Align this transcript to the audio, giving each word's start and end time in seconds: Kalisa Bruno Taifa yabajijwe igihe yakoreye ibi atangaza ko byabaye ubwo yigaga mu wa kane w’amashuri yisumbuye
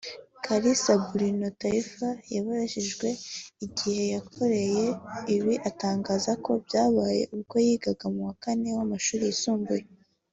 Kalisa 0.45 0.93
Bruno 1.07 1.47
Taifa 1.59 2.09
yabajijwe 2.33 3.07
igihe 3.65 4.03
yakoreye 4.15 4.85
ibi 5.35 5.53
atangaza 5.69 6.31
ko 6.45 6.51
byabaye 6.65 7.21
ubwo 7.35 7.55
yigaga 7.65 8.05
mu 8.13 8.21
wa 8.27 8.33
kane 8.43 8.69
w’amashuri 8.77 9.23
yisumbuye 9.29 9.85